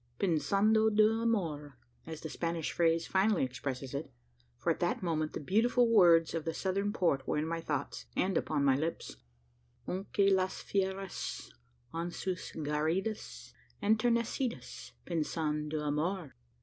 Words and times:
"Pensando 0.19 0.89
de 0.89 1.07
amor," 1.21 1.77
as 2.07 2.21
the 2.21 2.29
Spanish 2.31 2.71
phrase 2.71 3.05
finely 3.05 3.43
expresses 3.43 3.93
it; 3.93 4.11
for 4.57 4.71
at 4.71 4.79
that 4.79 5.03
moment, 5.03 5.33
the 5.33 5.39
beautiful 5.39 5.87
words 5.87 6.33
of 6.33 6.43
the 6.43 6.55
southern 6.55 6.91
poet 6.91 7.27
were 7.27 7.37
in 7.37 7.45
my 7.45 7.61
thoughts, 7.61 8.07
and 8.15 8.35
upon 8.35 8.65
my 8.65 8.75
lips: 8.75 9.17
Aunque 9.87 10.31
las 10.31 10.63
fieras 10.63 11.51
En 11.93 12.09
sus 12.09 12.51
guaridas 12.53 13.53
Enternecidas 13.83 14.93
Pensan 15.05 15.69
de 15.69 15.79
amor! 15.85 16.33